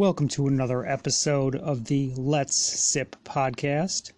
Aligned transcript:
Welcome 0.00 0.28
to 0.28 0.46
another 0.46 0.86
episode 0.86 1.54
of 1.54 1.84
the 1.84 2.14
Let's 2.16 2.56
Sip 2.56 3.16
podcast. 3.22 4.12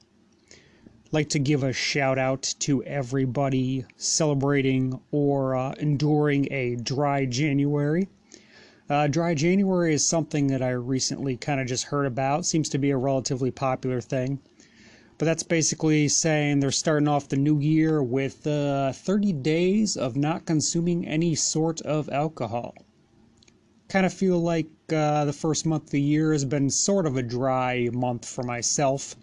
I'd 0.53 1.13
like 1.13 1.29
to 1.31 1.41
give 1.41 1.65
a 1.65 1.73
shout 1.73 2.21
out 2.21 2.55
to 2.61 2.85
everybody 2.85 3.85
celebrating 3.97 5.01
or 5.11 5.57
uh, 5.57 5.73
enduring 5.81 6.47
a 6.53 6.77
dry 6.77 7.27
January. 7.27 8.09
Uh, 8.89 9.09
dry 9.09 9.35
January 9.35 9.93
is 9.95 10.07
something 10.07 10.47
that 10.47 10.63
I 10.63 10.71
recently 10.71 11.37
kind 11.37 11.61
of 11.61 11.67
just 11.67 11.87
heard 11.87 12.07
about. 12.07 12.47
Seems 12.47 12.69
to 12.69 12.79
be 12.79 12.93
a 12.93 12.97
relatively 12.97 13.51
popular 13.51 14.01
thing. 14.01 14.39
But 15.19 15.25
that's 15.25 15.43
basically 15.43 16.07
saying 16.07 16.61
they're 16.61 16.71
starting 16.71 17.09
off 17.09 17.29
the 17.29 17.37
new 17.37 17.59
year 17.59 18.01
with 18.05 18.47
uh, 18.47 18.93
30 18.93 19.33
days 19.33 19.97
of 19.97 20.15
not 20.15 20.47
consuming 20.47 21.09
any 21.09 21.35
sort 21.35 21.81
of 21.81 22.09
alcohol. 22.11 22.77
Kind 23.93 24.07
of 24.07 24.15
feel 24.15 24.39
like 24.39 24.71
uh, 24.91 25.27
the 25.27 25.35
first 25.35 25.67
month 25.67 25.83
of 25.83 25.91
the 25.91 26.01
year 26.01 26.33
has 26.33 26.47
been 26.47 26.71
sort 26.71 27.05
of 27.05 27.19
a 27.19 27.23
dry 27.23 27.91
month 27.93 28.27
for 28.27 28.43
myself. 28.43 29.15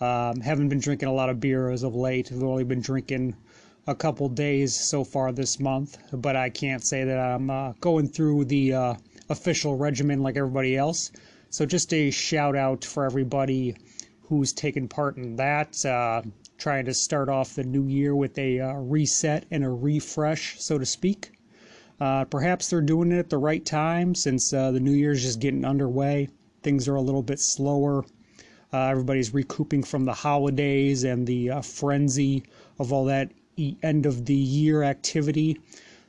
Um, 0.00 0.40
haven't 0.40 0.70
been 0.70 0.80
drinking 0.80 1.08
a 1.08 1.12
lot 1.12 1.28
of 1.28 1.38
beer 1.38 1.70
as 1.70 1.84
of 1.84 1.94
late. 1.94 2.32
I've 2.32 2.42
only 2.42 2.64
been 2.64 2.80
drinking 2.80 3.36
a 3.86 3.94
couple 3.94 4.28
days 4.28 4.74
so 4.74 5.04
far 5.04 5.30
this 5.30 5.60
month, 5.60 5.98
but 6.10 6.34
I 6.34 6.50
can't 6.50 6.82
say 6.82 7.04
that 7.04 7.16
I'm 7.16 7.48
uh, 7.48 7.74
going 7.80 8.08
through 8.08 8.46
the 8.46 8.72
uh, 8.72 8.94
official 9.28 9.76
regimen 9.76 10.20
like 10.20 10.36
everybody 10.36 10.76
else. 10.76 11.12
So 11.50 11.64
just 11.64 11.94
a 11.94 12.10
shout 12.10 12.56
out 12.56 12.84
for 12.84 13.04
everybody 13.04 13.76
who's 14.22 14.52
taken 14.52 14.88
part 14.88 15.16
in 15.16 15.36
that. 15.36 15.86
Uh, 15.86 16.22
trying 16.58 16.86
to 16.86 16.92
start 16.92 17.28
off 17.28 17.54
the 17.54 17.62
new 17.62 17.86
year 17.86 18.16
with 18.16 18.36
a 18.36 18.58
uh, 18.58 18.72
reset 18.78 19.46
and 19.52 19.62
a 19.62 19.70
refresh, 19.70 20.60
so 20.60 20.76
to 20.76 20.84
speak. 20.84 21.30
Uh, 22.00 22.24
perhaps 22.24 22.70
they're 22.70 22.80
doing 22.80 23.10
it 23.10 23.18
at 23.18 23.30
the 23.30 23.38
right 23.38 23.64
time 23.64 24.14
since 24.14 24.52
uh, 24.52 24.70
the 24.70 24.80
new 24.80 24.92
year's 24.92 25.22
just 25.22 25.40
getting 25.40 25.64
underway. 25.64 26.28
Things 26.62 26.88
are 26.88 26.94
a 26.94 27.02
little 27.02 27.22
bit 27.22 27.40
slower. 27.40 28.04
Uh, 28.72 28.86
everybody's 28.86 29.32
recouping 29.34 29.82
from 29.82 30.04
the 30.04 30.12
holidays 30.12 31.04
and 31.04 31.26
the 31.26 31.50
uh, 31.50 31.60
frenzy 31.62 32.44
of 32.78 32.92
all 32.92 33.06
that 33.06 33.32
end 33.82 34.06
of 34.06 34.26
the 34.26 34.34
year 34.34 34.82
activity. 34.82 35.58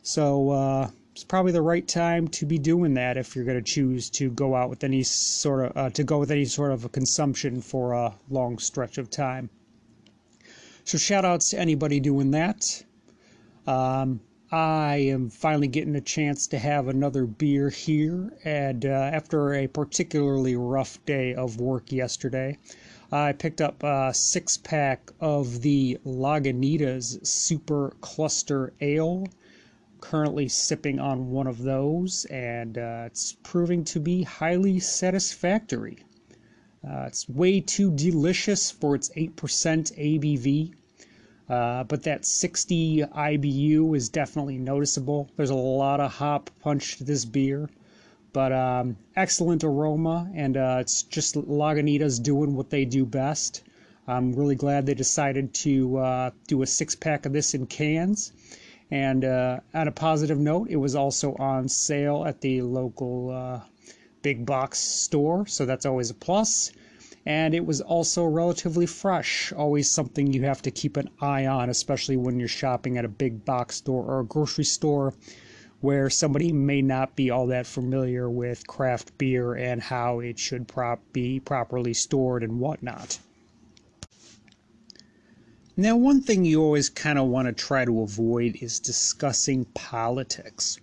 So 0.03 0.51
uh, 0.51 0.89
it's 1.11 1.23
probably 1.23 1.51
the 1.51 1.61
right 1.61 1.87
time 1.87 2.27
to 2.29 2.45
be 2.45 2.57
doing 2.57 2.93
that 2.93 3.17
if 3.17 3.35
you're 3.35 3.45
going 3.45 3.63
to 3.63 3.71
choose 3.71 4.09
to 4.11 4.29
go 4.29 4.55
out 4.55 4.69
with 4.69 4.83
any 4.83 5.03
sort 5.03 5.65
of 5.65 5.77
uh, 5.77 5.89
to 5.91 6.03
go 6.03 6.19
with 6.19 6.31
any 6.31 6.45
sort 6.45 6.71
of 6.71 6.85
a 6.85 6.89
consumption 6.89 7.61
for 7.61 7.93
a 7.93 8.13
long 8.29 8.57
stretch 8.59 8.97
of 8.97 9.09
time. 9.09 9.49
So 10.83 10.97
shout 10.97 11.25
outs 11.25 11.49
to 11.49 11.59
anybody 11.59 11.99
doing 11.99 12.31
that. 12.31 12.83
Um, 13.67 14.21
I 14.51 14.95
am 14.95 15.29
finally 15.29 15.67
getting 15.67 15.95
a 15.95 16.01
chance 16.01 16.47
to 16.47 16.57
have 16.57 16.87
another 16.87 17.27
beer 17.27 17.69
here, 17.69 18.33
and 18.43 18.83
uh, 18.83 18.89
after 18.89 19.53
a 19.53 19.67
particularly 19.67 20.55
rough 20.55 20.97
day 21.05 21.35
of 21.35 21.59
work 21.59 21.91
yesterday, 21.91 22.57
I 23.11 23.33
picked 23.33 23.61
up 23.61 23.83
a 23.83 24.11
six 24.11 24.57
pack 24.57 25.11
of 25.19 25.61
the 25.61 25.99
Lagunitas 26.03 27.27
Super 27.27 27.93
Cluster 28.01 28.73
Ale. 28.81 29.27
Currently 30.01 30.47
sipping 30.47 30.99
on 30.99 31.29
one 31.29 31.45
of 31.45 31.61
those, 31.61 32.25
and 32.25 32.75
uh, 32.75 33.03
it's 33.05 33.33
proving 33.43 33.83
to 33.83 33.99
be 33.99 34.23
highly 34.23 34.79
satisfactory. 34.79 35.99
Uh, 36.83 37.03
it's 37.05 37.29
way 37.29 37.61
too 37.61 37.91
delicious 37.91 38.71
for 38.71 38.95
its 38.95 39.09
8% 39.09 39.31
ABV. 39.35 40.73
Uh, 41.49 41.83
but 41.83 42.03
that 42.03 42.25
60 42.25 43.05
IBU 43.05 43.95
is 43.95 44.09
definitely 44.09 44.59
noticeable. 44.59 45.29
There's 45.35 45.49
a 45.49 45.55
lot 45.55 45.99
of 45.99 46.13
hop 46.13 46.51
punch 46.59 46.97
to 46.97 47.03
this 47.03 47.25
beer, 47.25 47.69
but 48.33 48.51
um, 48.51 48.97
excellent 49.15 49.63
aroma, 49.63 50.29
and 50.35 50.55
uh, 50.55 50.77
it's 50.79 51.01
just 51.01 51.33
Lagunitas 51.35 52.21
doing 52.21 52.55
what 52.55 52.69
they 52.69 52.85
do 52.85 53.03
best. 53.03 53.63
I'm 54.07 54.33
really 54.33 54.55
glad 54.55 54.85
they 54.85 54.93
decided 54.93 55.53
to 55.55 55.97
uh, 55.97 56.31
do 56.47 56.61
a 56.61 56.67
six 56.67 56.95
pack 56.95 57.25
of 57.25 57.33
this 57.33 57.55
in 57.55 57.65
cans. 57.65 58.31
And 58.91 59.25
uh, 59.25 59.59
on 59.73 59.87
a 59.87 59.91
positive 59.91 60.37
note, 60.37 60.69
it 60.69 60.77
was 60.77 60.95
also 60.95 61.35
on 61.35 61.67
sale 61.67 62.25
at 62.25 62.41
the 62.41 62.61
local 62.61 63.31
uh, 63.31 63.61
big 64.21 64.45
box 64.45 64.79
store, 64.79 65.47
so 65.47 65.65
that's 65.65 65.85
always 65.85 66.09
a 66.11 66.15
plus 66.15 66.71
and 67.25 67.53
it 67.53 67.65
was 67.65 67.81
also 67.81 68.23
relatively 68.25 68.85
fresh. 68.85 69.51
Always 69.51 69.89
something 69.89 70.31
you 70.31 70.43
have 70.43 70.61
to 70.61 70.71
keep 70.71 70.97
an 70.97 71.09
eye 71.19 71.45
on, 71.45 71.69
especially 71.69 72.17
when 72.17 72.39
you're 72.39 72.47
shopping 72.47 72.97
at 72.97 73.05
a 73.05 73.09
big 73.09 73.45
box 73.45 73.75
store 73.75 74.03
or 74.05 74.21
a 74.21 74.25
grocery 74.25 74.63
store 74.63 75.13
where 75.81 76.09
somebody 76.09 76.51
may 76.51 76.81
not 76.81 77.15
be 77.15 77.29
all 77.29 77.47
that 77.47 77.65
familiar 77.65 78.29
with 78.29 78.67
craft 78.67 79.17
beer 79.17 79.53
and 79.53 79.81
how 79.81 80.19
it 80.19 80.37
should 80.37 80.67
prop 80.67 80.99
be 81.13 81.39
properly 81.39 81.93
stored 81.93 82.43
and 82.43 82.59
whatnot. 82.59 83.19
Now, 85.77 85.95
one 85.95 86.21
thing 86.21 86.43
you 86.43 86.61
always 86.61 86.89
kind 86.89 87.17
of 87.17 87.27
want 87.27 87.47
to 87.47 87.53
try 87.53 87.85
to 87.85 88.01
avoid 88.01 88.57
is 88.59 88.79
discussing 88.79 89.63
politics. 89.73 90.77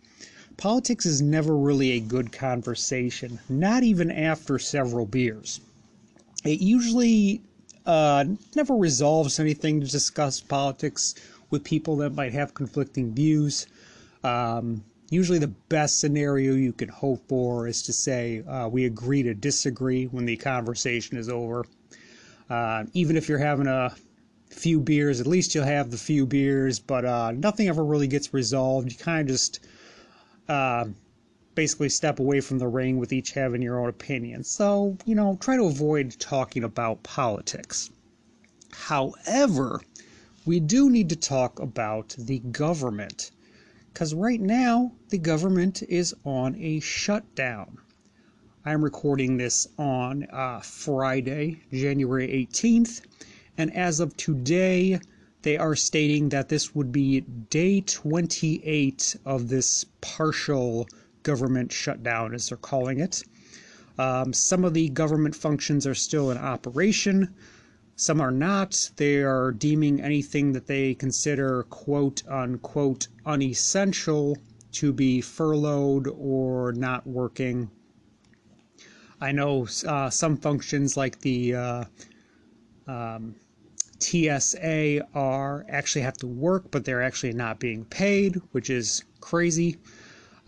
Politics 0.56 1.04
is 1.04 1.20
never 1.20 1.54
really 1.54 1.90
a 1.90 2.00
good 2.00 2.32
conversation, 2.32 3.38
not 3.46 3.82
even 3.82 4.10
after 4.10 4.58
several 4.58 5.04
beers. 5.04 5.60
It 6.46 6.60
usually 6.60 7.42
uh, 7.84 8.24
never 8.54 8.74
resolves 8.74 9.38
anything 9.38 9.80
to 9.80 9.86
discuss 9.86 10.40
politics 10.40 11.14
with 11.50 11.64
people 11.64 11.96
that 11.96 12.14
might 12.14 12.32
have 12.32 12.54
conflicting 12.54 13.14
views. 13.14 13.66
Um, 14.24 14.84
usually, 15.10 15.38
the 15.38 15.48
best 15.68 16.00
scenario 16.00 16.54
you 16.54 16.72
can 16.72 16.88
hope 16.88 17.28
for 17.28 17.66
is 17.68 17.82
to 17.82 17.92
say 17.92 18.42
uh, 18.42 18.68
we 18.68 18.84
agree 18.84 19.22
to 19.22 19.34
disagree 19.34 20.06
when 20.06 20.24
the 20.24 20.36
conversation 20.36 21.16
is 21.16 21.28
over. 21.28 21.64
Uh, 22.50 22.84
even 22.92 23.16
if 23.16 23.28
you're 23.28 23.38
having 23.38 23.66
a 23.66 23.94
few 24.50 24.80
beers, 24.80 25.20
at 25.20 25.26
least 25.26 25.54
you'll 25.54 25.64
have 25.64 25.90
the 25.90 25.96
few 25.96 26.26
beers, 26.26 26.78
but 26.78 27.04
uh, 27.04 27.32
nothing 27.32 27.68
ever 27.68 27.84
really 27.84 28.06
gets 28.06 28.32
resolved. 28.32 28.90
You 28.90 28.98
kind 28.98 29.28
of 29.28 29.34
just 29.34 29.60
uh, 30.48 30.86
basically 31.56 31.88
step 31.88 32.20
away 32.20 32.40
from 32.40 32.58
the 32.58 32.68
ring 32.68 32.98
with 32.98 33.12
each 33.12 33.32
having 33.32 33.62
your 33.62 33.80
own 33.80 33.88
opinion. 33.88 34.44
So, 34.44 34.96
you 35.04 35.16
know, 35.16 35.36
try 35.40 35.56
to 35.56 35.64
avoid 35.64 36.14
talking 36.20 36.62
about 36.62 37.02
politics. 37.02 37.90
However, 38.70 39.80
we 40.44 40.60
do 40.60 40.88
need 40.88 41.08
to 41.08 41.16
talk 41.16 41.58
about 41.58 42.14
the 42.18 42.38
government. 42.38 43.32
Because 43.92 44.14
right 44.14 44.40
now, 44.40 44.92
the 45.08 45.18
government 45.18 45.82
is 45.82 46.14
on 46.24 46.54
a 46.56 46.78
shutdown. 46.80 47.78
I'm 48.64 48.84
recording 48.84 49.38
this 49.38 49.66
on 49.78 50.24
uh, 50.24 50.60
Friday, 50.60 51.62
January 51.72 52.28
18th, 52.28 53.00
and 53.56 53.74
as 53.74 53.98
of 53.98 54.16
today, 54.16 55.00
they 55.42 55.56
are 55.56 55.74
stating 55.74 56.28
that 56.28 56.48
this 56.48 56.74
would 56.74 56.92
be 56.92 57.20
day 57.20 57.80
28 57.80 59.16
of 59.24 59.48
this 59.48 59.86
partial 60.00 60.86
government 61.26 61.72
shutdown, 61.72 62.32
as 62.32 62.48
they're 62.48 62.56
calling 62.56 63.00
it. 63.00 63.24
Um, 63.98 64.32
some 64.32 64.64
of 64.64 64.74
the 64.74 64.88
government 64.90 65.34
functions 65.34 65.86
are 65.86 65.94
still 65.94 66.30
in 66.30 66.38
operation, 66.38 67.34
some 67.96 68.20
are 68.20 68.30
not. 68.30 68.90
They 68.96 69.22
are 69.22 69.50
deeming 69.52 70.02
anything 70.02 70.52
that 70.52 70.66
they 70.66 70.94
consider 70.94 71.62
quote 71.64 72.22
unquote 72.28 73.08
unessential 73.24 74.36
to 74.72 74.92
be 74.92 75.22
furloughed 75.22 76.06
or 76.06 76.72
not 76.72 77.06
working. 77.06 77.70
I 79.18 79.32
know 79.32 79.66
uh, 79.86 80.10
some 80.10 80.36
functions 80.36 80.96
like 80.98 81.20
the 81.20 81.54
uh, 81.54 81.84
um, 82.86 83.34
TSA 83.98 85.06
are 85.14 85.64
actually 85.70 86.02
have 86.02 86.18
to 86.18 86.26
work, 86.26 86.70
but 86.70 86.84
they're 86.84 87.02
actually 87.02 87.32
not 87.32 87.58
being 87.58 87.86
paid, 87.86 88.36
which 88.52 88.68
is 88.68 89.04
crazy. 89.20 89.78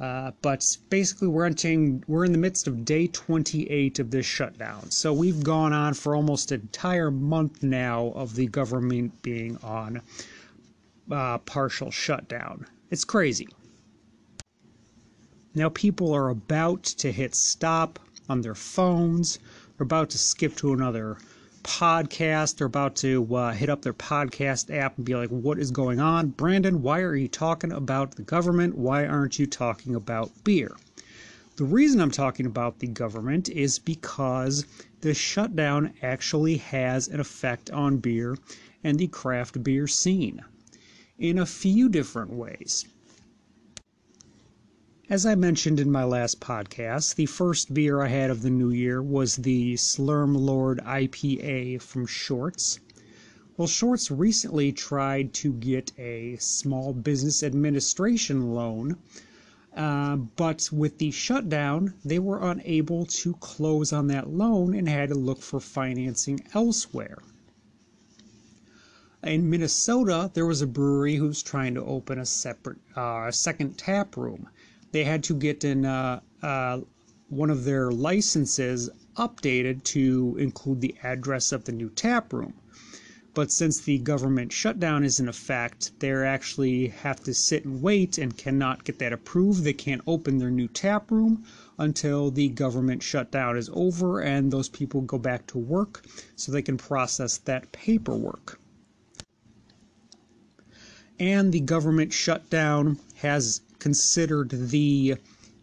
Uh, 0.00 0.30
but 0.42 0.64
basically, 0.90 1.26
we're 1.26 1.44
entering, 1.44 2.04
we're 2.06 2.24
in 2.24 2.32
the 2.32 2.38
midst 2.38 2.68
of 2.68 2.84
day 2.84 3.08
28 3.08 3.98
of 3.98 4.10
this 4.10 4.26
shutdown. 4.26 4.90
So 4.90 5.12
we've 5.12 5.42
gone 5.42 5.72
on 5.72 5.94
for 5.94 6.14
almost 6.14 6.52
an 6.52 6.60
entire 6.60 7.10
month 7.10 7.62
now 7.62 8.12
of 8.14 8.36
the 8.36 8.46
government 8.46 9.20
being 9.22 9.58
on 9.62 10.00
uh, 11.10 11.38
partial 11.38 11.90
shutdown. 11.90 12.66
It's 12.90 13.04
crazy. 13.04 13.48
Now 15.54 15.68
people 15.70 16.14
are 16.14 16.28
about 16.28 16.84
to 16.84 17.10
hit 17.10 17.34
stop 17.34 17.98
on 18.28 18.40
their 18.42 18.54
phones. 18.54 19.38
They're 19.76 19.84
about 19.84 20.10
to 20.10 20.18
skip 20.18 20.54
to 20.56 20.72
another 20.72 21.18
podcast. 21.68 22.56
They're 22.56 22.66
about 22.66 22.96
to 22.96 23.36
uh, 23.36 23.52
hit 23.52 23.68
up 23.68 23.82
their 23.82 23.92
podcast 23.92 24.74
app 24.74 24.96
and 24.96 25.04
be 25.04 25.14
like, 25.14 25.28
What 25.28 25.58
is 25.58 25.70
going 25.70 26.00
on? 26.00 26.28
Brandon, 26.28 26.80
why 26.80 27.00
are 27.00 27.14
you 27.14 27.28
talking 27.28 27.72
about 27.72 28.16
the 28.16 28.22
government? 28.22 28.76
Why 28.76 29.06
aren't 29.06 29.38
you 29.38 29.46
talking 29.46 29.94
about 29.94 30.32
beer? 30.44 30.74
The 31.56 31.64
reason 31.64 32.00
I'm 32.00 32.10
talking 32.10 32.46
about 32.46 32.78
the 32.78 32.86
government 32.86 33.50
is 33.50 33.78
because 33.78 34.64
the 35.02 35.12
shutdown 35.12 35.92
actually 36.00 36.56
has 36.56 37.06
an 37.06 37.20
effect 37.20 37.70
on 37.70 37.98
beer 37.98 38.38
and 38.82 38.98
the 38.98 39.08
craft 39.08 39.62
beer 39.62 39.86
scene 39.86 40.42
in 41.18 41.38
a 41.38 41.44
few 41.44 41.90
different 41.90 42.32
ways. 42.32 42.86
As 45.10 45.24
I 45.24 45.36
mentioned 45.36 45.80
in 45.80 45.90
my 45.90 46.04
last 46.04 46.38
podcast, 46.38 47.14
the 47.14 47.24
first 47.24 47.72
beer 47.72 48.02
I 48.02 48.08
had 48.08 48.28
of 48.28 48.42
the 48.42 48.50
new 48.50 48.68
year 48.68 49.02
was 49.02 49.36
the 49.36 49.72
Slurm 49.76 50.36
Lord 50.36 50.80
IPA 50.84 51.80
from 51.80 52.04
Shorts. 52.04 52.78
Well, 53.56 53.68
Shorts 53.68 54.10
recently 54.10 54.70
tried 54.70 55.32
to 55.32 55.54
get 55.54 55.98
a 55.98 56.36
small 56.36 56.92
business 56.92 57.42
administration 57.42 58.52
loan, 58.52 58.98
uh, 59.74 60.16
but 60.16 60.68
with 60.70 60.98
the 60.98 61.10
shutdown, 61.10 61.94
they 62.04 62.18
were 62.18 62.46
unable 62.46 63.06
to 63.06 63.32
close 63.40 63.94
on 63.94 64.08
that 64.08 64.28
loan 64.28 64.74
and 64.74 64.90
had 64.90 65.08
to 65.08 65.14
look 65.14 65.40
for 65.40 65.58
financing 65.58 66.46
elsewhere. 66.52 67.16
In 69.22 69.48
Minnesota, 69.48 70.30
there 70.34 70.44
was 70.44 70.60
a 70.60 70.66
brewery 70.66 71.16
who 71.16 71.28
was 71.28 71.42
trying 71.42 71.72
to 71.76 71.84
open 71.86 72.18
a 72.18 72.26
separate, 72.26 72.80
uh, 72.94 73.24
a 73.26 73.32
second 73.32 73.78
tap 73.78 74.14
room 74.14 74.50
they 74.92 75.04
had 75.04 75.22
to 75.24 75.34
get 75.34 75.64
in 75.64 75.84
uh, 75.84 76.20
uh, 76.42 76.80
one 77.28 77.50
of 77.50 77.64
their 77.64 77.90
licenses 77.90 78.88
updated 79.16 79.82
to 79.84 80.36
include 80.38 80.80
the 80.80 80.94
address 81.02 81.52
of 81.52 81.64
the 81.64 81.72
new 81.72 81.90
tap 81.90 82.32
room. 82.32 82.54
But 83.34 83.52
since 83.52 83.78
the 83.78 83.98
government 83.98 84.52
shutdown 84.52 85.04
is 85.04 85.20
in 85.20 85.28
effect, 85.28 85.92
they 86.00 86.10
actually 86.12 86.88
have 86.88 87.22
to 87.24 87.34
sit 87.34 87.64
and 87.64 87.82
wait 87.82 88.18
and 88.18 88.36
cannot 88.36 88.84
get 88.84 88.98
that 88.98 89.12
approved. 89.12 89.62
They 89.62 89.74
can't 89.74 90.02
open 90.06 90.38
their 90.38 90.50
new 90.50 90.66
tap 90.66 91.10
room 91.10 91.44
until 91.78 92.30
the 92.30 92.48
government 92.48 93.02
shutdown 93.02 93.56
is 93.56 93.70
over 93.72 94.20
and 94.20 94.50
those 94.50 94.68
people 94.68 95.02
go 95.02 95.18
back 95.18 95.46
to 95.48 95.58
work 95.58 96.04
so 96.34 96.50
they 96.50 96.62
can 96.62 96.78
process 96.78 97.38
that 97.38 97.70
paperwork. 97.70 98.58
And 101.20 101.52
the 101.52 101.60
government 101.60 102.12
shutdown 102.12 102.98
has 103.16 103.60
considered 103.78 104.50
the 104.50 105.16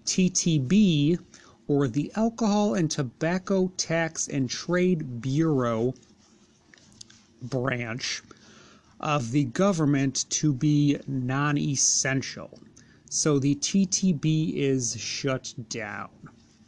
TTB 0.05 1.19
or 1.67 1.87
the 1.87 2.11
Alcohol 2.15 2.75
and 2.75 2.89
Tobacco 2.89 3.71
Tax 3.77 4.27
and 4.27 4.49
Trade 4.49 5.21
Bureau 5.21 5.93
branch 7.41 8.21
of 8.99 9.31
the 9.31 9.45
government 9.45 10.25
to 10.29 10.53
be 10.53 10.97
non 11.07 11.57
essential. 11.57 12.59
So 13.09 13.39
the 13.39 13.55
TTB 13.55 14.55
is 14.55 14.97
shut 14.97 15.53
down. 15.69 16.09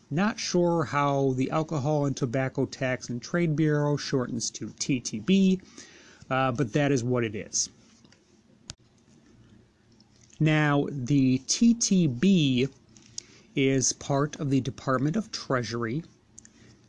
Not 0.09 0.39
sure 0.39 0.85
how 0.85 1.33
the 1.33 1.51
Alcohol 1.51 2.05
and 2.05 2.15
Tobacco 2.15 2.65
Tax 2.65 3.09
and 3.09 3.21
Trade 3.21 3.55
Bureau 3.55 3.97
shortens 3.97 4.49
to 4.51 4.67
TTB, 4.67 5.61
uh, 6.29 6.51
but 6.53 6.73
that 6.73 6.91
is 6.91 7.03
what 7.03 7.23
it 7.23 7.35
is. 7.35 7.69
Now, 10.39 10.85
the 10.91 11.39
TTB 11.47 12.69
is 13.55 13.93
part 13.93 14.35
of 14.35 14.51
the 14.51 14.61
Department 14.61 15.15
of 15.15 15.31
Treasury, 15.31 16.03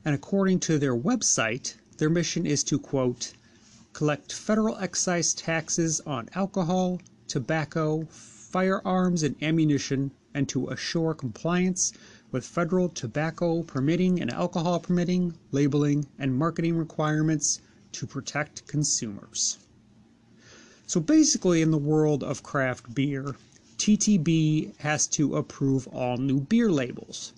and 0.05 0.15
according 0.15 0.61
to 0.61 0.79
their 0.79 0.95
website, 0.95 1.73
their 1.97 2.11
mission 2.11 2.45
is 2.45 2.63
to 2.65 2.79
quote, 2.79 3.33
collect 3.95 4.35
federal 4.35 4.77
excise 4.77 5.33
taxes 5.33 6.01
on 6.01 6.29
alcohol, 6.35 7.01
tobacco, 7.27 8.05
firearms, 8.11 9.23
and 9.23 9.35
ammunition, 9.43 10.11
and 10.35 10.47
to 10.51 10.69
assure 10.69 11.15
compliance 11.15 11.95
with 12.31 12.45
federal 12.45 12.91
tobacco 12.91 13.63
permitting 13.63 14.21
and 14.21 14.31
alcohol 14.31 14.79
permitting, 14.79 15.33
labeling, 15.53 16.07
and 16.19 16.37
marketing 16.37 16.77
requirements 16.77 17.63
to 17.93 18.07
protect 18.07 18.67
consumers. 18.67 19.57
So 20.89 21.01
basically, 21.01 21.61
in 21.61 21.71
the 21.71 21.77
world 21.77 22.25
of 22.25 22.43
craft 22.43 22.95
beer, 22.95 23.37
TTB 23.77 24.75
has 24.79 25.07
to 25.09 25.37
approve 25.37 25.87
all 25.89 26.17
new 26.17 26.41
beer 26.41 26.73
labels. 26.73 27.35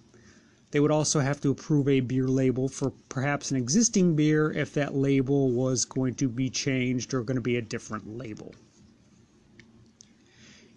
They 0.71 0.79
would 0.79 0.93
also 0.93 1.19
have 1.19 1.41
to 1.41 1.51
approve 1.51 1.89
a 1.89 1.99
beer 1.99 2.29
label 2.29 2.69
for 2.69 2.93
perhaps 3.09 3.51
an 3.51 3.57
existing 3.57 4.15
beer 4.15 4.53
if 4.53 4.73
that 4.75 4.95
label 4.95 5.51
was 5.51 5.85
going 5.85 6.15
to 6.15 6.29
be 6.29 6.49
changed 6.49 7.13
or 7.13 7.25
going 7.25 7.39
to 7.39 7.41
be 7.41 7.57
a 7.57 7.61
different 7.61 8.17
label. 8.17 8.55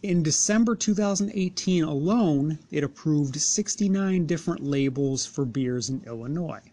In 0.02 0.24
December 0.24 0.76
2018 0.76 1.84
alone, 1.84 2.58
it 2.72 2.84
approved 2.84 3.40
69 3.40 4.26
different 4.26 4.64
labels 4.64 5.28
for 5.28 5.46
beers 5.46 5.92
in 5.92 6.02
Illinois. 6.08 6.72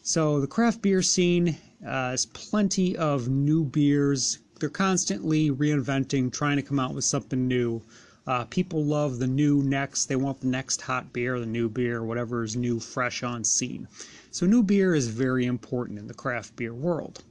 So 0.00 0.40
the 0.40 0.46
craft 0.46 0.80
beer 0.80 1.02
scene 1.02 1.58
uh, 1.84 2.12
has 2.12 2.24
plenty 2.24 2.96
of 2.96 3.28
new 3.28 3.64
beers 3.64 4.38
they're 4.62 4.70
constantly 4.70 5.50
reinventing, 5.50 6.32
trying 6.32 6.56
to 6.56 6.62
come 6.62 6.78
out 6.78 6.94
with 6.94 7.04
something 7.04 7.48
new. 7.48 7.82
Uh, 8.28 8.44
people 8.44 8.84
love 8.84 9.18
the 9.18 9.26
new 9.26 9.60
next. 9.60 10.06
They 10.06 10.14
want 10.14 10.40
the 10.40 10.46
next 10.46 10.82
hot 10.82 11.12
beer, 11.12 11.40
the 11.40 11.46
new 11.46 11.68
beer, 11.68 12.04
whatever 12.04 12.44
is 12.44 12.54
new, 12.54 12.78
fresh 12.78 13.24
on 13.24 13.42
scene. 13.42 13.88
So, 14.30 14.46
new 14.46 14.62
beer 14.62 14.94
is 14.94 15.08
very 15.08 15.46
important 15.46 15.98
in 15.98 16.06
the 16.06 16.14
craft 16.14 16.54
beer 16.54 16.72
world. 16.72 17.24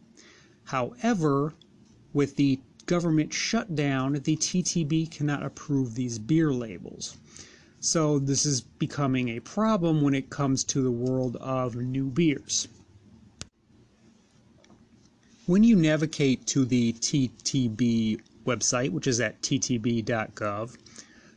However, 0.65 1.53
with 2.11 2.35
the 2.35 2.59
government 2.85 3.31
shutdown, 3.31 4.11
the 4.11 4.35
TTB 4.35 5.09
cannot 5.09 5.41
approve 5.41 5.95
these 5.95 6.19
beer 6.19 6.53
labels. 6.53 7.15
So, 7.79 8.19
this 8.19 8.45
is 8.45 8.59
becoming 8.59 9.29
a 9.29 9.39
problem 9.39 10.01
when 10.01 10.13
it 10.13 10.29
comes 10.29 10.65
to 10.65 10.81
the 10.81 10.91
world 10.91 11.37
of 11.37 11.77
new 11.77 12.09
beers. 12.09 12.67
When 15.51 15.65
you 15.65 15.75
navigate 15.75 16.47
to 16.47 16.63
the 16.63 16.93
TTB 16.93 18.21
website, 18.45 18.91
which 18.91 19.05
is 19.05 19.19
at 19.19 19.41
ttb.gov, 19.41 20.77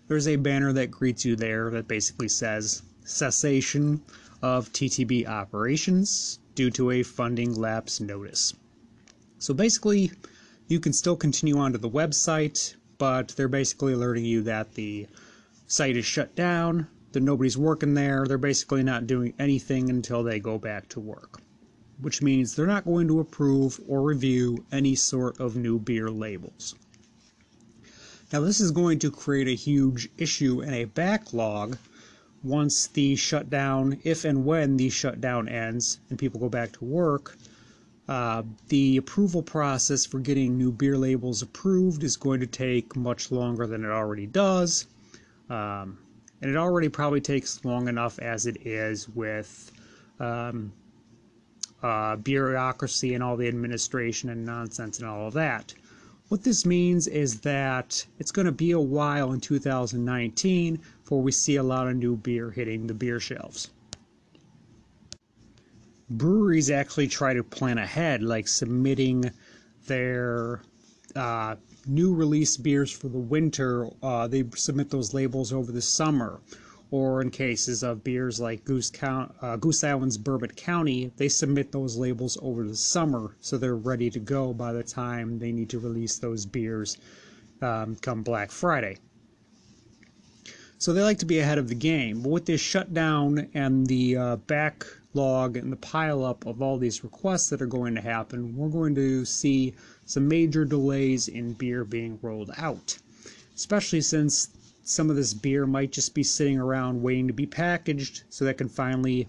there's 0.07 0.29
a 0.29 0.37
banner 0.37 0.73
that 0.73 0.93
greets 0.93 1.25
you 1.25 1.35
there 1.35 1.69
that 1.71 1.89
basically 1.89 2.29
says 2.29 2.85
cessation 3.05 4.01
of 4.41 4.73
TTB 4.73 5.27
operations 5.27 6.39
due 6.55 6.71
to 6.71 6.93
a 6.93 7.03
funding 7.03 7.57
lapse 7.57 7.99
notice. 7.99 8.55
So 9.41 9.53
basically, 9.53 10.13
you 10.69 10.79
can 10.79 10.93
still 10.93 11.17
continue 11.17 11.59
onto 11.59 11.79
the 11.79 11.91
website, 11.91 12.77
but 12.99 13.31
they're 13.31 13.49
basically 13.49 13.95
alerting 13.95 14.25
you 14.25 14.43
that 14.43 14.75
the 14.75 15.09
site 15.67 15.97
is 15.97 16.07
shut 16.07 16.37
down, 16.37 16.87
that 17.11 17.25
nobody's 17.25 17.59
working 17.59 17.95
there, 17.95 18.27
they're 18.29 18.39
basically 18.39 18.85
not 18.85 19.09
doing 19.09 19.35
anything 19.41 19.91
until 19.91 20.23
they 20.23 20.39
go 20.39 20.57
back 20.57 20.89
to 20.91 21.01
work 21.01 21.41
which 22.01 22.23
means 22.23 22.55
they're 22.55 22.67
not 22.67 22.85
going 22.85 23.09
to 23.09 23.21
approve 23.21 23.81
or 23.87 24.03
review 24.03 24.65
any 24.73 24.95
sort 24.95 25.39
of 25.41 25.57
new 25.57 25.79
beer 25.79 26.11
labels. 26.11 26.75
Now, 28.33 28.41
this 28.41 28.61
is 28.61 28.71
going 28.71 28.99
to 29.01 29.11
create 29.11 29.49
a 29.49 29.55
huge 29.55 30.09
issue 30.19 30.61
and 30.61 30.75
a 30.75 30.87
backlog 30.87 31.77
once 32.43 32.89
the 32.89 33.17
shutdown, 33.17 34.01
if 34.05 34.25
and 34.25 34.45
when 34.45 34.77
the 34.77 34.91
shutdown 34.91 35.49
ends 35.49 35.99
and 36.11 36.19
people 36.19 36.41
go 36.41 36.49
back 36.49 36.73
to 36.73 36.85
work. 36.85 37.37
Uh, 38.07 38.43
the 38.69 38.99
approval 38.99 39.43
process 39.43 40.05
for 40.05 40.19
getting 40.19 40.59
new 40.59 40.71
beer 40.71 40.99
labels 40.99 41.41
approved 41.41 42.05
is 42.05 42.17
going 42.17 42.41
to 42.41 42.47
take 42.47 42.95
much 42.95 43.31
longer 43.31 43.67
than 43.67 43.85
it 43.85 43.91
already 43.91 44.27
does. 44.27 44.87
Um, 45.49 45.99
and 46.43 46.51
it 46.51 46.57
already 46.57 46.91
probably 46.91 47.23
takes 47.23 47.65
long 47.65 47.89
enough 47.89 48.19
as 48.19 48.45
it 48.45 48.67
is 48.67 49.09
with 49.09 49.73
um, 50.21 50.73
uh, 51.85 52.17
bureaucracy 52.17 53.13
and 53.13 53.23
all 53.23 53.37
the 53.37 53.47
administration 53.47 54.31
and 54.31 54.45
nonsense 54.45 54.99
and 54.99 55.07
all 55.07 55.29
of 55.29 55.35
that. 55.35 55.75
What 56.29 56.43
this 56.43 56.65
means 56.65 57.07
is 57.07 57.41
that 57.41 58.07
it's 58.19 58.33
going 58.33 58.47
to 58.47 58.53
be 58.53 58.71
a 58.71 58.81
while 58.81 59.33
in 59.33 59.41
2019 59.41 60.81
before 61.03 61.21
we 61.21 61.31
see 61.31 61.57
a 61.57 61.63
lot 61.63 61.87
of 61.87 61.97
new 61.97 62.17
beer 62.17 62.51
hitting 62.51 62.87
the 62.87 62.95
beer 62.95 63.21
shelves. 63.21 63.69
Breweries 66.09 66.71
actually 66.71 67.09
try 67.09 67.35
to 67.35 67.45
plan 67.45 67.77
ahead, 67.77 68.23
like 68.23 68.49
submitting 68.49 69.31
their 69.87 70.63
uh, 71.15 71.57
new 71.87 72.15
release 72.15 72.57
beers 72.57 72.91
for 72.91 73.09
the 73.09 73.19
winter. 73.19 73.91
Uh, 74.03 74.27
they 74.27 74.45
submit 74.55 74.89
those 74.89 75.13
labels 75.13 75.53
over 75.53 75.71
the 75.71 75.83
summer 75.83 76.41
or 76.91 77.21
in 77.21 77.31
cases 77.31 77.83
of 77.83 78.05
beers 78.05 78.41
like 78.41 78.65
Goose, 78.65 78.91
Count, 78.91 79.35
uh, 79.43 79.57
Goose 79.57 79.83
Island's 79.83 80.19
Bourbon 80.19 80.51
County, 80.51 81.13
they 81.17 81.29
submit 81.29 81.73
those 81.73 81.97
labels 81.97 82.39
over 82.43 82.65
the 82.65 82.77
summer 82.77 83.37
so 83.41 83.59
they're 83.59 83.77
ready 83.77 84.11
to 84.11 84.21
go 84.21 84.53
by 84.53 84.73
the 84.73 84.83
time 84.83 85.39
they 85.39 85.53
need 85.53 85.71
to 85.71 85.79
release 85.79 86.19
those 86.19 86.47
beers 86.47 86.97
um, 87.63 87.97
come 87.97 88.23
Black 88.23 88.51
Friday. 88.51 88.99
So 90.79 90.93
they 90.93 91.03
like 91.03 91.19
to 91.19 91.27
be 91.27 91.39
ahead 91.39 91.59
of 91.59 91.69
the 91.69 91.75
game. 91.75 92.21
But 92.21 92.29
with 92.31 92.47
this 92.47 92.61
shutdown 92.61 93.49
and 93.55 93.87
the 93.87 94.17
uh, 94.17 94.37
backlog 94.37 95.57
and 95.57 95.73
the 95.73 95.77
pileup 95.77 96.47
of 96.47 96.61
all 96.61 96.77
these 96.77 97.03
requests 97.03 97.49
that 97.51 97.63
are 97.63 97.67
going 97.67 97.95
to 97.95 98.01
happen, 98.03 98.55
we're 98.57 98.69
going 98.69 98.95
to 98.97 99.25
see 99.25 99.75
some 100.05 100.29
major 100.29 100.65
delays 100.65 101.29
in 101.29 101.55
beer 101.55 101.85
being 101.85 102.19
rolled 102.21 102.51
out. 102.59 102.99
Especially 103.55 104.01
since 104.01 104.49
some 104.85 105.09
of 105.09 105.17
this 105.17 105.33
beer 105.33 105.67
might 105.67 105.91
just 105.91 106.15
be 106.15 106.23
sitting 106.23 106.59
around 106.59 107.03
waiting 107.03 107.27
to 107.27 107.33
be 107.33 107.47
packaged 107.47 108.23
so 108.29 108.45
that 108.45 108.59
can 108.59 108.69
finally 108.69 109.27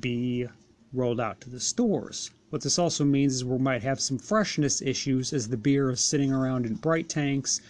be 0.00 0.46
rolled 0.92 1.20
out 1.20 1.40
to 1.42 1.50
the 1.50 1.60
stores. 1.60 2.30
What 2.48 2.62
this 2.62 2.78
also 2.78 3.04
means 3.04 3.34
is 3.34 3.44
we 3.44 3.58
might 3.58 3.82
have 3.82 4.00
some 4.00 4.18
freshness 4.18 4.80
issues 4.80 5.32
as 5.32 5.48
the 5.48 5.56
beer 5.56 5.90
is 5.90 6.00
sitting 6.00 6.32
around 6.32 6.64
in 6.64 6.74
bright 6.74 7.08
tanks, 7.08 7.60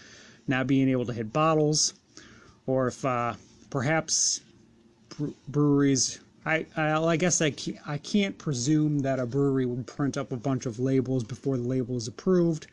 not 0.47 0.69
being 0.69 0.89
able 0.89 1.05
to 1.05 1.13
hit 1.13 1.33
bottles, 1.33 1.95
or 2.67 2.87
if 2.87 3.05
uh, 3.05 3.35
perhaps 3.69 4.41
breweries. 5.49 6.21
I, 6.47 6.65
I, 6.77 6.93
I 6.93 7.17
guess 7.17 7.43
I 7.43 7.53
I 7.87 7.99
can't 7.99 8.39
presume 8.39 9.01
that 9.01 9.19
a 9.19 9.27
brewery 9.27 9.67
would 9.67 9.87
print 9.87 10.17
up 10.17 10.33
a 10.33 10.37
bunch 10.37 10.65
of 10.65 10.79
labels 10.79 11.25
before 11.25 11.59
the 11.59 11.69
label 11.69 11.97
is 11.97 12.09
approved. 12.09 12.69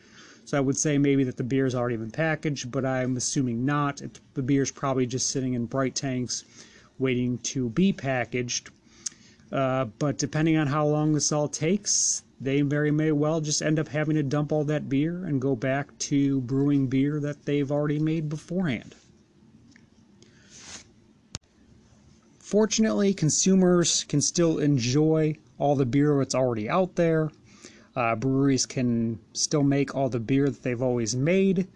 So 0.47 0.57
I 0.57 0.61
would 0.61 0.77
say 0.77 0.97
maybe 0.97 1.25
that 1.25 1.35
the 1.35 1.43
beer's 1.43 1.75
already 1.75 1.97
been 1.97 2.09
packaged, 2.09 2.71
but 2.71 2.85
I'm 2.85 3.17
assuming 3.17 3.65
not. 3.65 4.01
It, 4.01 4.21
the 4.33 4.41
beer's 4.41 4.71
probably 4.71 5.05
just 5.05 5.29
sitting 5.29 5.55
in 5.55 5.65
bright 5.65 5.93
tanks 5.93 6.45
waiting 6.97 7.37
to 7.39 7.67
be 7.67 7.91
packaged. 7.91 8.69
Uh, 9.51 9.83
but 9.99 10.17
depending 10.17 10.55
on 10.55 10.67
how 10.67 10.87
long 10.87 11.11
this 11.11 11.33
all 11.33 11.49
takes, 11.49 12.23
they 12.39 12.61
very 12.61 12.91
may 12.91 13.11
well 13.11 13.41
just 13.41 13.61
end 13.61 13.77
up 13.77 13.89
having 13.89 14.15
to 14.15 14.23
dump 14.23 14.53
all 14.53 14.63
that 14.63 14.87
beer 14.87 15.25
and 15.25 15.41
go 15.41 15.53
back 15.53 15.97
to 15.97 16.39
brewing 16.39 16.87
beer 16.87 17.19
that 17.19 17.43
they've 17.43 17.69
already 17.69 17.99
made 17.99 18.29
beforehand. 18.29 18.95
Fortunately, 22.39 23.13
consumers 23.13 24.05
can 24.05 24.21
still 24.21 24.59
enjoy 24.59 25.35
all 25.57 25.75
the 25.75 25.85
beer 25.85 26.17
that's 26.19 26.35
already 26.35 26.69
out 26.69 26.95
there. 26.95 27.31
Uh, 27.97 28.15
breweries 28.15 28.67
can 28.67 29.17
still 29.33 29.63
make 29.63 29.95
all 29.95 30.07
the 30.07 30.19
beer 30.19 30.51
that 30.51 30.61
they've 30.61 30.83
always 30.83 31.15
made, 31.15 31.67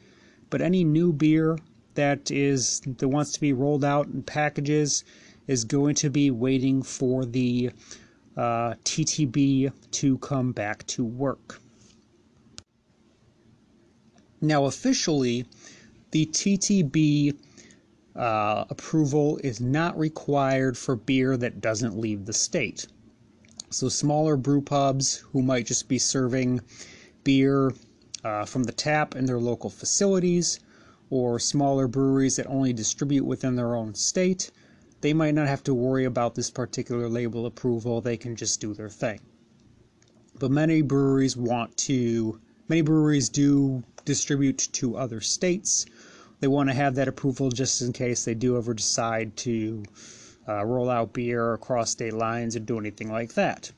but 0.51 0.61
any 0.61 0.83
new 0.83 1.11
beer 1.11 1.57
that 1.95 2.29
is 2.29 2.79
that 2.85 3.07
wants 3.07 3.31
to 3.31 3.41
be 3.41 3.53
rolled 3.53 3.83
out 3.83 4.05
in 4.05 4.21
packages 4.21 5.03
is 5.47 5.63
going 5.63 5.95
to 5.95 6.11
be 6.11 6.29
waiting 6.29 6.83
for 6.83 7.25
the 7.25 7.71
uh, 8.37 8.75
TTB 8.85 9.73
to 9.89 10.17
come 10.19 10.51
back 10.51 10.85
to 10.85 11.03
work. 11.03 11.59
Now, 14.41 14.65
officially, 14.65 15.47
the 16.11 16.27
TTB 16.27 17.35
uh, 18.15 18.65
approval 18.69 19.39
is 19.43 19.59
not 19.59 19.97
required 19.97 20.77
for 20.77 20.95
beer 20.95 21.35
that 21.37 21.61
doesn't 21.61 21.97
leave 21.97 22.27
the 22.27 22.33
state. 22.33 22.85
So, 23.71 23.89
smaller 23.89 24.37
brew 24.37 24.61
pubs 24.61 25.23
who 25.31 25.41
might 25.41 25.65
just 25.65 25.87
be 25.87 25.97
serving 25.97 26.61
beer 27.23 27.73
uh, 28.23 28.45
from 28.45 28.65
the 28.65 28.71
tap 28.71 29.15
in 29.15 29.25
their 29.25 29.39
local 29.39 29.69
facilities, 29.69 30.59
or 31.09 31.39
smaller 31.39 31.87
breweries 31.87 32.35
that 32.35 32.47
only 32.47 32.73
distribute 32.73 33.25
within 33.25 33.55
their 33.55 33.75
own 33.75 33.95
state, 33.95 34.51
they 35.01 35.13
might 35.13 35.33
not 35.33 35.47
have 35.47 35.63
to 35.63 35.73
worry 35.73 36.05
about 36.05 36.35
this 36.35 36.51
particular 36.51 37.09
label 37.09 37.45
approval. 37.45 38.01
They 38.01 38.17
can 38.17 38.35
just 38.35 38.61
do 38.61 38.73
their 38.73 38.89
thing. 38.89 39.19
But 40.37 40.51
many 40.51 40.81
breweries 40.81 41.35
want 41.35 41.75
to, 41.87 42.39
many 42.67 42.81
breweries 42.81 43.29
do 43.29 43.83
distribute 44.05 44.69
to 44.73 44.97
other 44.97 45.21
states 45.21 45.85
they 46.41 46.47
want 46.47 46.69
to 46.69 46.75
have 46.75 46.95
that 46.95 47.07
approval 47.07 47.49
just 47.49 47.81
in 47.83 47.93
case 47.93 48.25
they 48.25 48.33
do 48.33 48.57
ever 48.57 48.73
decide 48.73 49.37
to 49.37 49.83
uh, 50.59 50.65
roll 50.65 50.89
out 50.89 51.13
beer 51.13 51.53
across 51.53 51.91
state 51.91 52.13
lines 52.13 52.55
or 52.55 52.59
do 52.59 52.79
anything 52.79 53.11
like 53.11 53.33
that. 53.33 53.71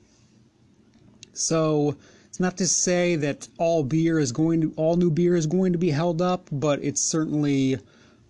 So 1.34 1.96
it's 2.27 2.39
not 2.39 2.58
to 2.58 2.68
say 2.68 3.15
that 3.18 3.48
all 3.58 3.84
beer 3.84 4.20
is 4.20 4.32
going 4.32 4.62
to 4.62 4.74
all 4.75 4.96
new 4.96 5.12
beer 5.12 5.36
is 5.36 5.46
going 5.46 5.74
to 5.74 5.80
be 5.80 5.92
held 5.92 6.22
up, 6.22 6.48
but 6.51 6.84
it's 6.84 7.01
certainly 7.01 7.77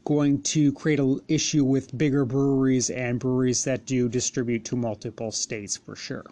going 0.05 0.41
to 0.41 0.73
create 0.73 0.99
an 0.99 1.19
issue 1.27 1.63
with 1.63 1.97
bigger 1.97 2.25
breweries 2.25 2.89
and 2.89 3.19
breweries 3.19 3.63
that 3.63 3.85
do 3.85 4.09
distribute 4.09 4.65
to 4.65 4.75
multiple 4.75 5.31
states 5.31 5.77
for 5.77 5.95
sure. 5.95 6.25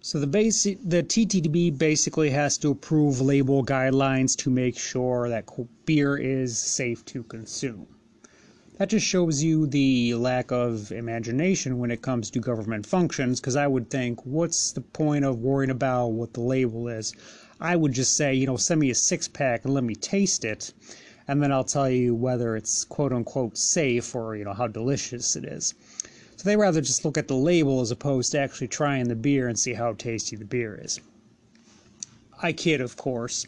So 0.00 0.20
the 0.20 0.26
basic, 0.26 0.78
the 0.84 1.02
TTB 1.02 1.78
basically 1.78 2.30
has 2.30 2.58
to 2.58 2.70
approve 2.70 3.20
label 3.20 3.64
guidelines 3.64 4.36
to 4.38 4.50
make 4.50 4.78
sure 4.78 5.28
that 5.30 5.48
beer 5.86 6.16
is 6.16 6.58
safe 6.58 7.04
to 7.06 7.22
consume. 7.22 7.86
That 8.76 8.88
just 8.88 9.06
shows 9.06 9.40
you 9.40 9.68
the 9.68 10.14
lack 10.14 10.50
of 10.50 10.90
imagination 10.90 11.78
when 11.78 11.92
it 11.92 12.02
comes 12.02 12.28
to 12.30 12.40
government 12.40 12.84
functions, 12.84 13.40
because 13.40 13.54
I 13.54 13.68
would 13.68 13.88
think, 13.88 14.26
what's 14.26 14.72
the 14.72 14.80
point 14.80 15.24
of 15.24 15.38
worrying 15.38 15.70
about 15.70 16.08
what 16.08 16.32
the 16.32 16.40
label 16.40 16.88
is? 16.88 17.12
I 17.60 17.76
would 17.76 17.92
just 17.92 18.16
say, 18.16 18.34
you 18.34 18.46
know, 18.46 18.56
send 18.56 18.80
me 18.80 18.90
a 18.90 18.94
six 18.96 19.28
pack 19.28 19.64
and 19.64 19.72
let 19.72 19.84
me 19.84 19.94
taste 19.94 20.44
it, 20.44 20.72
and 21.28 21.40
then 21.40 21.52
I'll 21.52 21.62
tell 21.62 21.88
you 21.88 22.16
whether 22.16 22.56
it's 22.56 22.82
quote 22.82 23.12
unquote 23.12 23.56
safe 23.56 24.12
or, 24.12 24.34
you 24.34 24.44
know, 24.44 24.54
how 24.54 24.66
delicious 24.66 25.36
it 25.36 25.44
is. 25.44 25.74
So 26.34 26.42
they 26.42 26.56
rather 26.56 26.80
just 26.80 27.04
look 27.04 27.16
at 27.16 27.28
the 27.28 27.36
label 27.36 27.80
as 27.80 27.92
opposed 27.92 28.32
to 28.32 28.40
actually 28.40 28.68
trying 28.68 29.06
the 29.06 29.14
beer 29.14 29.46
and 29.46 29.56
see 29.56 29.74
how 29.74 29.92
tasty 29.92 30.34
the 30.34 30.44
beer 30.44 30.80
is. 30.82 30.98
I 32.42 32.52
kid, 32.52 32.80
of 32.80 32.96
course. 32.96 33.46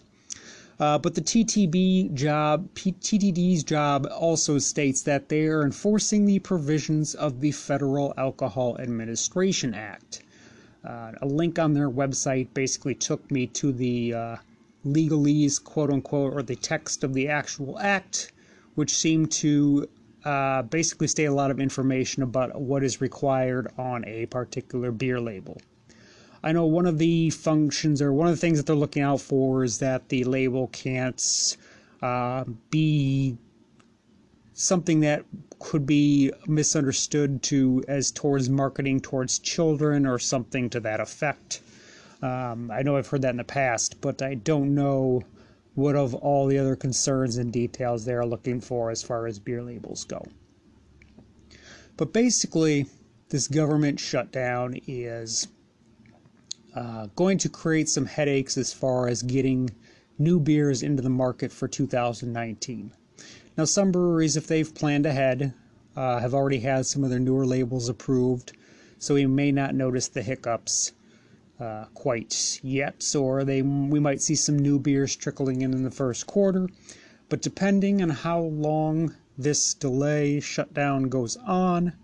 Uh, 0.79 0.99
but 0.99 1.15
the 1.15 1.23
TTB 1.23 2.13
job, 2.13 2.69
TTB's 2.75 3.65
job 3.65 4.07
also 4.13 4.59
states 4.59 5.03
that 5.03 5.29
they 5.31 5.47
are 5.47 5.63
enforcing 5.63 6.27
the 6.27 6.39
provisions 6.41 7.15
of 7.15 7.41
the 7.41 7.51
Federal 7.53 8.13
Alcohol 8.19 8.77
Administration 8.79 9.73
Act. 9.73 10.23
Uh, 10.85 11.13
a 11.23 11.27
link 11.27 11.59
on 11.59 11.73
their 11.73 11.91
website 11.91 12.53
basically 12.53 12.95
took 12.95 13.31
me 13.31 13.47
to 13.47 13.73
the 13.73 14.13
uh, 14.13 14.37
legalese, 14.87 15.63
quote 15.63 15.91
unquote, 15.91 16.35
or 16.35 16.43
the 16.43 16.57
text 16.57 17.03
of 17.03 17.15
the 17.15 17.29
actual 17.29 17.79
act, 17.79 18.33
which 18.75 18.95
seemed 18.95 19.33
to 19.33 19.89
uh, 20.27 20.61
basically 20.63 21.09
state 21.09 21.25
a 21.25 21.33
lot 21.33 21.51
of 21.51 21.59
information 21.59 22.23
about 22.23 22.61
what 22.61 22.85
is 22.85 23.01
required 23.01 23.69
on 23.79 24.05
a 24.07 24.27
particular 24.27 24.93
beer 24.93 25.21
label. 25.21 25.57
I 26.47 26.53
know 26.53 26.65
one 26.65 26.87
of 26.87 26.99
the 26.99 27.31
functions 27.31 28.01
or 28.01 28.13
one 28.13 28.29
of 28.29 28.33
the 28.33 28.41
things 28.41 28.57
that 28.59 28.67
they're 28.67 28.77
looking 28.77 29.03
out 29.03 29.21
for 29.21 29.65
is 29.65 29.79
that 29.79 30.11
the 30.11 30.23
label 30.23 30.69
can't 30.69 31.57
uh, 32.01 32.45
be 32.71 33.37
something 34.53 35.01
that 35.01 35.25
could 35.59 35.87
be 35.87 36.31
misunderstood 36.47 37.43
to 37.43 37.83
as 37.89 38.13
towards 38.13 38.49
marketing 38.49 39.01
towards 39.01 39.41
children 39.41 40.07
or 40.07 40.21
something 40.21 40.71
to 40.71 40.79
that 40.79 41.01
effect. 41.01 41.63
Um, 42.23 42.71
I 42.71 42.83
know 42.83 42.97
I've 42.97 43.09
heard 43.09 43.23
that 43.23 43.31
in 43.31 43.39
the 43.39 43.43
past, 43.45 44.01
but 44.01 44.23
I 44.23 44.35
don't 44.35 44.73
know 44.73 45.23
what 45.75 45.97
of 45.97 46.15
all 46.15 46.47
the 46.47 46.59
other 46.59 46.77
concerns 46.77 47.39
and 47.39 47.53
details 47.53 48.05
they 48.05 48.15
are 48.15 48.25
looking 48.25 48.61
for 48.61 48.93
as 48.93 49.03
far 49.03 49.27
as 49.27 49.41
beer 49.41 49.65
labels 49.65 50.05
go. 50.05 50.25
But 51.97 52.13
basically, 52.13 52.87
this 53.31 53.49
government 53.49 53.99
shutdown 53.99 54.79
is 54.87 55.49
uh, 56.77 57.07
going 57.17 57.39
to 57.39 57.49
create 57.49 57.89
some 57.89 58.05
headaches 58.05 58.59
as 58.59 58.71
far 58.71 59.09
as 59.09 59.23
getting 59.23 59.71
new 60.19 60.39
beers 60.39 60.83
into 60.83 61.03
the 61.03 61.09
market 61.09 61.51
for 61.51 61.67
2019. 61.67 62.93
Now, 63.57 63.65
some 63.65 63.91
breweries, 63.91 64.37
if 64.37 64.47
they've 64.47 64.75
planned 64.75 65.07
ahead, 65.07 65.55
uh, 65.97 66.21
have 66.21 66.35
already 66.35 66.61
had 66.61 66.85
some 66.85 67.03
of 67.03 67.09
their 67.09 67.19
newer 67.19 67.47
labels 67.47 67.89
approved, 67.89 68.53
so 68.99 69.15
we 69.15 69.25
may 69.25 69.51
not 69.51 69.75
notice 69.75 70.09
the 70.09 70.23
hiccups 70.23 70.93
uh, 71.59 71.87
quite 71.95 72.61
yet, 72.63 73.15
or 73.17 73.43
they 73.45 73.63
we 73.63 73.99
might 73.99 74.21
see 74.21 74.35
some 74.35 74.59
new 74.59 74.79
beers 74.79 75.17
trickling 75.17 75.63
in 75.63 75.73
in 75.73 75.83
the 75.83 75.91
first 75.91 76.27
quarter. 76.27 76.69
But 77.31 77.41
depending 77.41 78.03
on 78.03 78.11
how 78.11 78.41
long 78.41 79.15
this 79.39 79.73
delay 79.73 80.41
shutdown 80.41 81.05
goes 81.05 81.39
on, 81.39 81.95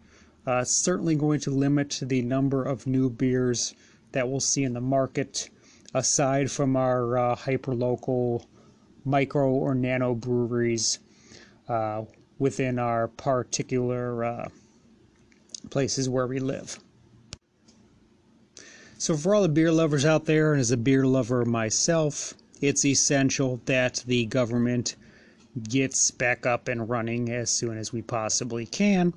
uh, 0.46 0.60
it's 0.62 0.72
certainly 0.72 1.14
going 1.14 1.40
to 1.40 1.50
limit 1.50 2.00
the 2.02 2.22
number 2.22 2.62
of 2.62 2.86
new 2.86 3.10
beers 3.10 3.74
that 4.12 4.28
we'll 4.28 4.40
see 4.40 4.64
in 4.64 4.72
the 4.72 4.80
market, 4.80 5.50
aside 5.94 6.50
from 6.50 6.76
our 6.76 7.18
uh, 7.18 7.34
hyper 7.34 7.74
local 7.74 8.46
micro 9.04 9.50
or 9.50 9.74
nano 9.74 10.14
breweries 10.14 10.98
uh, 11.68 12.02
within 12.38 12.78
our 12.78 13.08
particular 13.08 14.24
uh, 14.24 14.48
places 15.70 16.08
where 16.08 16.26
we 16.26 16.38
live. 16.38 16.78
So, 18.98 19.16
for 19.16 19.34
all 19.34 19.42
the 19.42 19.48
beer 19.48 19.72
lovers 19.72 20.04
out 20.04 20.26
there, 20.26 20.52
and 20.52 20.60
as 20.60 20.70
a 20.70 20.76
beer 20.76 21.04
lover 21.04 21.44
myself, 21.44 22.34
it's 22.60 22.84
essential 22.84 23.60
that 23.66 24.04
the 24.06 24.26
government 24.26 24.94
gets 25.68 26.10
back 26.12 26.46
up 26.46 26.68
and 26.68 26.88
running 26.88 27.28
as 27.30 27.50
soon 27.50 27.76
as 27.76 27.92
we 27.92 28.00
possibly 28.00 28.64
can. 28.64 29.12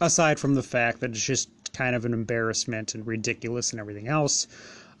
Aside 0.00 0.38
from 0.38 0.54
the 0.54 0.62
fact 0.62 1.00
that 1.00 1.10
it's 1.10 1.24
just 1.24 1.50
kind 1.72 1.94
of 1.96 2.04
an 2.04 2.12
embarrassment 2.12 2.94
and 2.94 3.06
ridiculous 3.06 3.72
and 3.72 3.80
everything 3.80 4.08
else. 4.08 4.46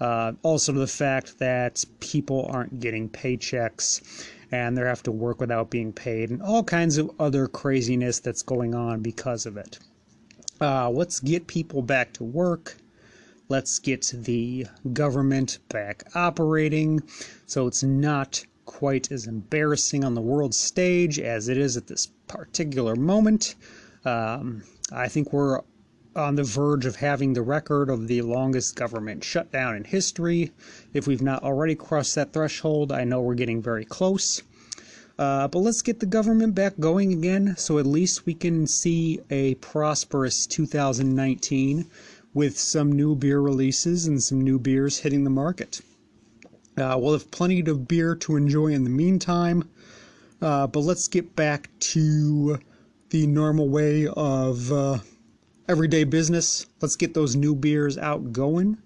Uh, 0.00 0.32
also, 0.42 0.72
the 0.72 0.86
fact 0.86 1.38
that 1.38 1.84
people 2.00 2.48
aren't 2.50 2.80
getting 2.80 3.08
paychecks 3.08 4.24
and 4.52 4.76
they 4.76 4.82
have 4.82 5.02
to 5.02 5.12
work 5.12 5.40
without 5.40 5.70
being 5.70 5.92
paid, 5.92 6.30
and 6.30 6.42
all 6.42 6.64
kinds 6.64 6.98
of 6.98 7.10
other 7.20 7.46
craziness 7.46 8.18
that's 8.18 8.42
going 8.42 8.74
on 8.74 9.00
because 9.00 9.46
of 9.46 9.56
it. 9.56 9.78
Uh, 10.60 10.90
let's 10.90 11.20
get 11.20 11.46
people 11.46 11.82
back 11.82 12.12
to 12.12 12.24
work. 12.24 12.76
Let's 13.48 13.78
get 13.78 14.12
the 14.14 14.66
government 14.92 15.58
back 15.68 16.04
operating 16.14 17.02
so 17.46 17.66
it's 17.66 17.82
not 17.82 18.44
quite 18.64 19.10
as 19.10 19.26
embarrassing 19.26 20.04
on 20.04 20.14
the 20.14 20.20
world 20.20 20.54
stage 20.54 21.18
as 21.18 21.48
it 21.48 21.58
is 21.58 21.76
at 21.76 21.88
this 21.88 22.06
particular 22.28 22.94
moment. 22.94 23.56
Um, 24.04 24.62
I 24.92 25.08
think 25.08 25.32
we're 25.32 25.60
on 26.16 26.34
the 26.34 26.42
verge 26.42 26.86
of 26.86 26.96
having 26.96 27.32
the 27.32 27.42
record 27.42 27.88
of 27.88 28.08
the 28.08 28.22
longest 28.22 28.74
government 28.74 29.22
shutdown 29.22 29.76
in 29.76 29.84
history. 29.84 30.50
If 30.92 31.06
we've 31.06 31.22
not 31.22 31.42
already 31.42 31.74
crossed 31.74 32.14
that 32.16 32.32
threshold, 32.32 32.90
I 32.90 33.04
know 33.04 33.20
we're 33.20 33.34
getting 33.34 33.62
very 33.62 33.84
close. 33.84 34.42
Uh, 35.18 35.46
but 35.48 35.58
let's 35.58 35.82
get 35.82 36.00
the 36.00 36.06
government 36.06 36.54
back 36.54 36.78
going 36.80 37.12
again 37.12 37.54
so 37.58 37.78
at 37.78 37.86
least 37.86 38.24
we 38.24 38.32
can 38.32 38.66
see 38.66 39.20
a 39.28 39.54
prosperous 39.56 40.46
2019 40.46 41.86
with 42.32 42.58
some 42.58 42.90
new 42.90 43.14
beer 43.14 43.40
releases 43.40 44.06
and 44.06 44.22
some 44.22 44.40
new 44.40 44.58
beers 44.58 44.98
hitting 45.00 45.24
the 45.24 45.30
market. 45.30 45.80
Uh, 46.76 46.96
we'll 46.98 47.12
have 47.12 47.30
plenty 47.30 47.60
of 47.60 47.86
beer 47.86 48.14
to 48.14 48.36
enjoy 48.36 48.68
in 48.68 48.84
the 48.84 48.90
meantime, 48.90 49.68
uh, 50.40 50.66
but 50.66 50.80
let's 50.80 51.08
get 51.08 51.36
back 51.36 51.68
to 51.80 52.58
the 53.10 53.26
normal 53.26 53.68
way 53.68 54.06
of 54.06 54.72
uh, 54.72 54.98
everyday 55.70 56.02
business. 56.02 56.66
Let's 56.80 56.96
get 56.96 57.14
those 57.14 57.36
new 57.36 57.54
beers 57.54 57.96
out 57.96 58.32
going 58.32 58.76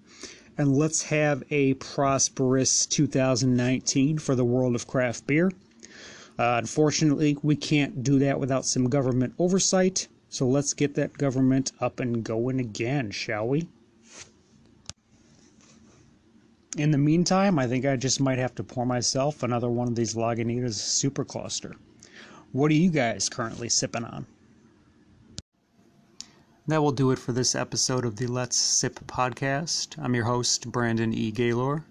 and 0.55 0.77
let's 0.77 1.01
have 1.01 1.41
a 1.49 1.73
prosperous 1.73 2.85
2019 2.85 4.19
for 4.19 4.35
the 4.35 4.45
world 4.45 4.75
of 4.75 4.85
craft 4.85 5.25
beer. 5.25 5.51
Uh, 6.37 6.57
unfortunately, 6.59 7.39
we 7.41 7.55
can't 7.55 8.03
do 8.03 8.19
that 8.19 8.39
without 8.39 8.67
some 8.67 8.87
government 8.87 9.33
oversight, 9.39 10.07
so 10.29 10.47
let's 10.47 10.75
get 10.75 10.93
that 10.93 11.17
government 11.17 11.71
up 11.81 11.99
and 11.99 12.23
going 12.23 12.59
again, 12.59 13.09
shall 13.09 13.47
we? 13.47 13.67
In 16.77 16.91
the 16.91 16.99
meantime, 16.99 17.57
I 17.57 17.65
think 17.65 17.83
I 17.87 17.95
just 17.95 18.21
might 18.21 18.37
have 18.37 18.53
to 18.55 18.63
pour 18.63 18.85
myself 18.85 19.41
another 19.41 19.71
one 19.71 19.87
of 19.87 19.95
these 19.95 20.13
Lagunitas 20.13 20.75
Super 20.75 21.25
Cluster. 21.25 21.73
What 22.51 22.69
are 22.69 22.75
you 22.75 22.91
guys 22.91 23.27
currently 23.27 23.69
sipping 23.69 24.03
on? 24.03 24.27
That 26.67 26.81
will 26.81 26.91
do 26.91 27.11
it 27.11 27.19
for 27.19 27.31
this 27.31 27.53
episode 27.53 28.05
of 28.05 28.15
the 28.15 28.25
Let's 28.25 28.57
Sip 28.57 28.99
podcast. 29.05 30.03
I'm 30.03 30.15
your 30.15 30.23
host, 30.23 30.71
Brandon 30.71 31.13
E. 31.13 31.29
Gaylor. 31.29 31.85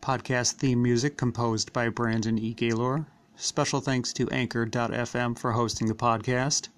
Podcast 0.00 0.52
theme 0.52 0.80
music 0.80 1.16
composed 1.16 1.72
by 1.72 1.88
Brandon 1.88 2.38
E. 2.38 2.54
Gaylor. 2.54 3.06
Special 3.34 3.80
thanks 3.80 4.12
to 4.12 4.30
Anchor.fm 4.30 5.36
for 5.36 5.50
hosting 5.50 5.88
the 5.88 5.94
podcast. 5.94 6.68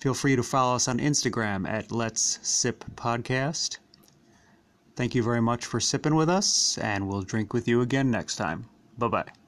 Feel 0.00 0.14
free 0.14 0.34
to 0.34 0.42
follow 0.42 0.76
us 0.76 0.88
on 0.88 0.98
Instagram 0.98 1.68
at 1.68 1.92
Let's 1.92 2.38
Sip 2.42 2.86
Podcast. 2.94 3.76
Thank 4.94 5.14
you 5.14 5.22
very 5.22 5.42
much 5.42 5.66
for 5.66 5.78
sipping 5.78 6.14
with 6.14 6.30
us, 6.30 6.78
and 6.78 7.06
we'll 7.06 7.20
drink 7.20 7.52
with 7.52 7.68
you 7.68 7.82
again 7.82 8.10
next 8.10 8.36
time. 8.36 8.64
Bye 8.96 9.08
bye. 9.08 9.45